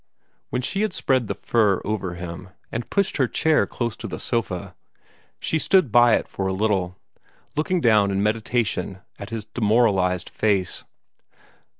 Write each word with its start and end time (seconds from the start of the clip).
When 0.49 0.63
she 0.63 0.81
had 0.81 0.93
spread 0.93 1.27
the 1.27 1.35
fur 1.35 1.79
over 1.85 2.15
him, 2.15 2.49
and 2.71 2.89
pushed 2.89 3.17
her 3.17 3.27
chair 3.27 3.67
close 3.67 3.95
to 3.97 4.07
the 4.07 4.17
sofa, 4.17 4.73
she 5.39 5.59
stood 5.59 5.91
by 5.91 6.15
it 6.15 6.27
for 6.27 6.47
a 6.47 6.53
little, 6.53 6.97
looking 7.55 7.81
down 7.81 8.09
in 8.09 8.23
meditation 8.23 9.01
at 9.19 9.29
his 9.29 9.45
demoralized 9.45 10.27
face. 10.27 10.83